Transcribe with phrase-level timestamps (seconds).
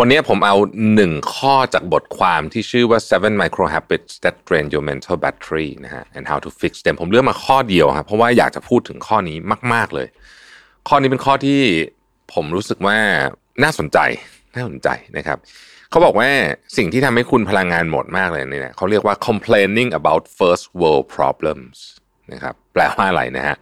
[0.00, 0.56] วันนี้ผมเอา
[0.94, 9.36] หนึ่งข้อจากบทความที่ชื่อว่า seven micro habits that drain your mental battery นะฮะ and how to fix them ผมเลือกมาข้อเดียวครับเพราะว่าอยากจะพูดถึงข้อนี้
[9.72, 10.08] มาก ๆเลย
[10.88, 11.60] ข้อนี้เป็นข้อที่
[12.34, 12.96] ผมรู้สึกว่า
[13.62, 13.98] น่าสนใจ
[14.54, 15.38] น่าสนใจนะครับ
[15.90, 16.28] เขาบอกว่า
[16.76, 21.76] สิ่งที่ทำให้คุณพลังงานหมดมากเลยเนี่ยเขาเรียกว่า complaining about first world problems
[22.32, 23.56] นะครับแปลว่าอะไรนะฮะ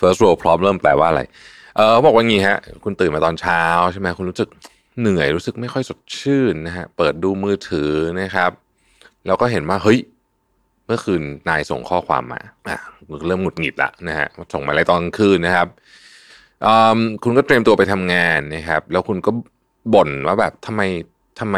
[0.00, 1.22] first world problem แปลว่าอะไร
[1.76, 4.50] เออบอกว่างี้ฮะ คุณตื่นมาตอนเช้าใช่ไหมคุณรู้สึก
[4.98, 7.90] เหนื่อยรู้สึกไม่ค่อยสดชื่นนะฮะเปิดดูมือถือ
[8.20, 8.50] นะครับ
[9.26, 9.98] แล้วก็เห็นว่าเฮ้ย
[10.86, 12.78] เมื่อคืนนายส่งข้อความมาอะ
[13.26, 15.68] เริ่มหงุดหงิดละนะฮะส่งมาอะไรตอนกลางคืนนะครับ
[17.24, 19.30] คุณก็เตรียมตัวไปทำงานนะครับ แล้วคุณก็
[19.94, 20.80] บ่นว่าแบบทำไม
[21.40, 21.56] ทำไม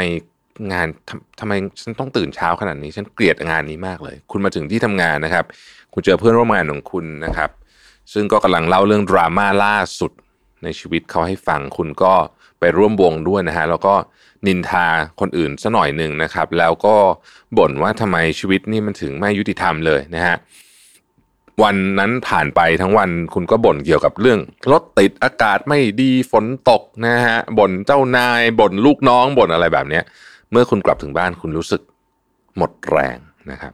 [0.73, 5.45] งานทำทำไมฉันต้องตื่นเช้าขนาดนี้ ฉันเกลียดงานนี้มากเลย คุณมาถึงที่ทำงานนะครับ
[5.93, 7.51] คุณเจอเพื่อนร่วมงานของคุณนะครับ
[8.13, 10.13] ซึ่งก็กำลังเล่าเรื่องดราม่าล่าสุด
[10.63, 12.15] ในชีวิตเขาให้ฟังคุณก็
[12.63, 13.95] ไปร่วมวงด้วยนะฮะแล้วก็
[14.47, 14.87] นินทา
[15.21, 16.97] คนอื่นซะหน่อยหนึ่งนะครับ แล้วก็
[17.59, 20.37] บ่นว่าทำไมชีวิตนี่มันถึงไม่ยุติธรรมเลยนะฮะ
[21.63, 24.41] วันนั้นผ่านไปทั้งวันคุณก็บ่นเกี่ยวกับเรื่อง
[24.73, 30.05] รถติดอากาศไม่ดีฝนตกนะฮะบ่นเจ้านายบ่นลูกน้องบ่นอะไรแบบเนี้ย
[30.51, 31.83] เมื่อคุณกลับถึงบ้านคุณรู้สึก
[32.57, 33.19] หมดแรง
[33.51, 33.73] นะครับ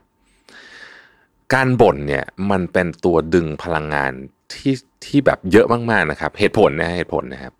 [1.53, 4.11] การบ่นเนี่ยมันเป็นตัวดึงพลังงาน
[4.53, 4.73] ที่
[5.05, 7.53] ที่แบบเยอะมากๆนะครับ เหตุผลนะเหตุผลนะครับ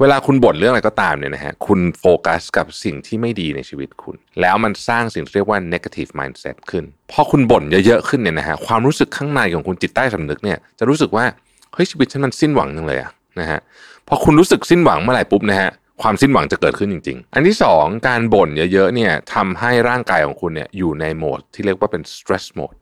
[0.00, 11.24] เวลาคุณบ่นเรื่องอะไรก็ตามเนี่ยนะฮะคุณโฟกัสกับสิ่งที่ไม่ดีในชีวิตคุณ แล้วมันสร้างสิ่งที่เรียกว่า negative mindset ขึ้น พอคุณบ่นเยอะๆขึ้นเนี่ยนะฮะความรู้สึกข้างในของคุณจิตใต้สำนึกเนี่ยจะรู้สึกว่า
[11.72, 13.10] เฮ้ยชีวิตฉันมันสิ้นหวังจังเลยอะ
[13.40, 13.60] นะฮะ
[14.08, 15.70] พอคุณรู้สึกสิ้นหวังเมื่อไหร่ปุ๊บนะฮะ
[16.02, 22.78] ความสิ้นหวังจะเกิดขึ้นจริง ๆ อันที่สองการบ่นเยอะๆเนี่ยทำให้ร่างกายของคุณเนี่ยอยู่ในโหมดที่เรียกว่าเป็น stress mode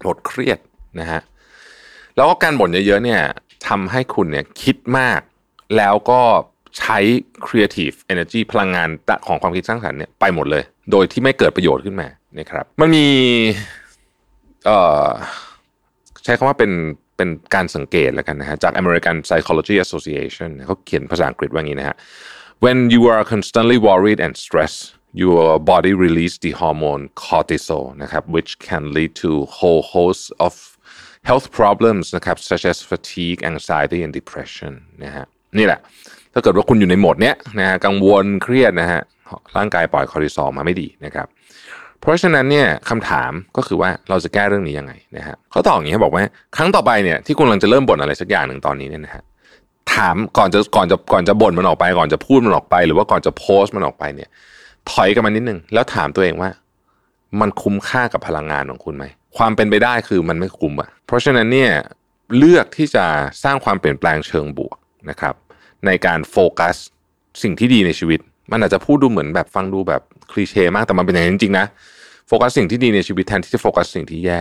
[0.00, 0.58] โหมดเครียด
[1.00, 1.20] นะฮะ
[2.16, 3.20] แล้วก็การบ่นเยอะๆเนี่ย
[3.68, 5.20] ทำให้คุณเนี่ยคิดมาก
[5.76, 6.20] แล้วก็
[6.78, 6.98] ใช้
[7.46, 8.88] creative energy พลังงาน
[9.26, 12.08] ของความคิดสร้างสรรค์เนี่ยไปหมดเลย โดยที่ไม่เกิดประโยชน์ขึ้นมา
[12.38, 13.06] นะครับมันมี
[16.24, 16.72] ใช้คำว่าเป็น
[17.16, 21.96] เป็นการสังเกตแล้วกันนะฮะจาก American Psychology Association เขาเขียนภาษาอังกฤษว่างี้นะฮะ
[22.64, 24.82] when you are constantly worried and stressed
[25.22, 30.54] your body release the hormone cortisol นะครับ which can lead to whole host of
[31.28, 34.72] health problems นะครับ such as fatigue anxiety and depression
[35.04, 35.26] นะฮะ
[35.58, 35.80] นี่แหละ
[36.32, 39.00] ถ้าเกิดว่าคุณอยู่ในโหมดเนี้ยนะฮะกังวลเครียดนะฮะ
[39.56, 41.26] ร่างกายปล่อยคอร์ติซอลมาไม่ดีนะครับ
[42.00, 46.22] เพราะฉะนั้นเนี่ยคำถามก็คือว่าเราจะแก้เรื่องนี้ยังไงนะฮะเขาตอบอย่างนี้บอกว่า
[46.56, 49.22] ครั้งต่อไปเนี่ยที่คุณกำลังจะเริ่มบ่นอะไรสักอย่างหนึ่งตอนนี้เนี่ยนะฮะ
[49.94, 54.28] ถามก่อนจะก่อนจะก่อนจะบ่นมันออกไป ก่อนจะพูดมันออกไป หรือว่าก่อนจะโพสต์มันออกไปเนี่ย
[54.90, 56.50] ถอยกันมานิดนึงแล้วถามตัวเองว่า
[57.40, 59.04] มันคุ้มค่ากับพลังงานของคุณไหม
[59.36, 61.72] ความเป็นไปได้คือมันไม่คุ้มอะเพราะฉะนั้นเนี่ย
[62.38, 63.04] เลือกที่จะ
[63.44, 64.76] สร้างความเปลี่ยนแปลงเชิงบวก
[65.10, 65.34] นะครับ
[65.86, 66.76] ในการโฟกัส
[67.42, 68.20] สิ่งที่ดีในชีวิต
[68.52, 70.02] มันอาจจะพูดดูเหมือนแบบฟังดูแบบ
[70.32, 71.66] คลีเช่มากแต่มันเป็นอย่างนั้นจริงๆนะ
[72.28, 74.40] โฟกัสสิ่งที่ดีในชีวิตแทนที่จะโฟกัสสิ่งที่แย่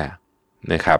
[0.74, 1.00] นะครับ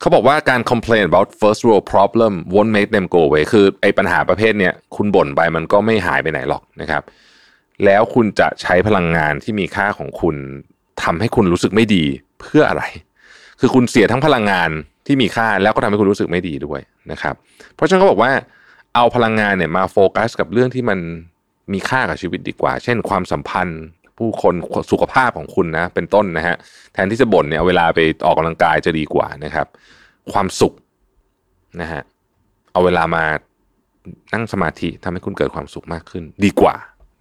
[0.00, 7.02] เขาบอกว่าการ complain about first world problem won't make them go away คือไอ้ปัญหาประเภทเนี้ยคุณบ่นไปมันก็ไม่หายไปไหนหรอกนะครับ
[7.84, 10.36] แล้วคุณจะใช้พลังงานที่มีค่าของคุณ
[11.02, 12.04] ทำให้คุณรู้สึกไม่ดี
[12.40, 12.84] เพื่ออะไร
[13.60, 14.70] คือคุณเสียทั้งพลังงาน
[15.06, 17.34] ที่มีค่าแล้วก็ทำให้คุณรู้สึกไม่ดีด้วยนะครับ
[17.74, 18.32] เพราะฉะนั้นเขาบอกว่า
[18.96, 20.98] เอาพลังงานเนี่ยมาโฟกัสกับเรื่องที่มัน
[21.72, 23.82] มีค่ากับชีวิตดีกว่า เช่น ความสัมพันธ์
[24.18, 24.54] ผู้คน
[24.90, 26.56] สุขภาพของคุณนะ เป็นต้นนะฮะ
[26.92, 29.66] แทนที่จะบ่นเนี่ยเวลาไปออกกำลังกายจะดีกว่านะครับ
[30.32, 30.72] ความสุข
[31.80, 32.02] นะฮะ
[32.72, 33.24] เอาเวลามา
[34.32, 36.74] นั่งสมาธิทำให้คุณเกิดความสุขมากขึ้น ดีกว่า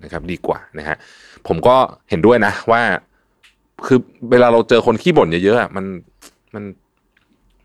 [0.04, 0.96] นะครับ ดีกว่านะฮะ
[1.48, 1.76] ผมก็
[2.10, 2.82] เห็นด้วยนะว่า
[3.86, 4.00] คือ
[4.32, 5.86] เวลาเราเจอคนขี้บ่นเยอะๆมัน
[6.56, 6.64] มัน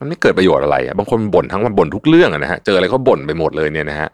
[0.00, 4.08] มันไม่เกิดประโยชน์อะไรอะบางคนบ่นทั้งวันบ่นทุกเรื่องอะนะฮะเจออะไรก็บ่นไปหมดเลยเนี่ยนะฮะ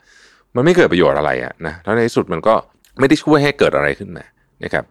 [0.57, 2.55] มันไม่เกิดประโยชน์อะไรอะนะแล้วในที่สุดมันก็
[2.99, 4.25] ไม่ได้ช่วยให้เกิดอะไรขึ้นมา
[4.65, 4.85] นะครับ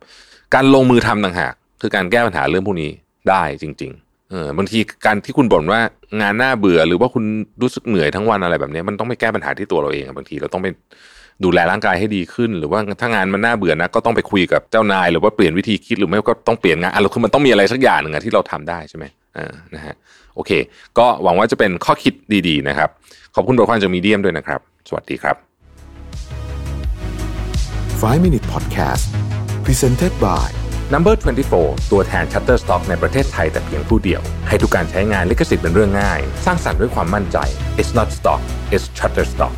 [0.53, 2.89] การลงมือทำต่างหาก คือการแก้ปัญหาเรื่องพวกนี้
[3.29, 5.79] ได้จริง ๆ เออบางทีการที่คุณบ่นว่า
[6.21, 7.23] งานน้าเบื่อ หรือว่าคุณ
[7.61, 10.67] รู้สึกเหนื่อยทั้งวันอะไรแบบนี้ มันต้องไปแก้ปัญหาที่ตัวเราเองบางทีเราต้องไป
[11.43, 19.05] ดูแลร่างกายให้ดีขึ้น หรือว่าถ้างานมันน่าเบื่อนะก็ต้องไปคุยกับเจ้านาย หรือว่าเปลี่ยนวิธีคิดหรือไม่ก็ต้องเปลี่ยนงานอะไรคือมันต้องมีอะไรสักอย่างหนึ่งที่เราทำได้ใช่ไหม
[19.37, 19.95] อ่านะฮะ
[20.35, 20.51] โอเค
[20.97, 22.13] ก็หวังว่าจะเป็นข้อคิด
[22.47, 22.89] ดีๆนะครับ
[23.35, 24.59] ขอบคุณบทความจากมีเดียมด้วยนะครับ
[24.89, 25.35] สวัสดีครับ
[28.01, 29.05] 5 Minute Podcast
[29.65, 30.47] Presented by
[30.93, 31.15] Number
[31.53, 37.37] 24 ตัวแทน Shutterstock ในประเทศไทยแต่เพียงผู้เดียว ให้ทุกการใช้งานลิขสิทธิ์เป็นเรื่องง่าย สร้างสรรค์ด้วยความมั่นใจ
[37.79, 38.41] It's not stock
[38.73, 39.55] it's Shutterstock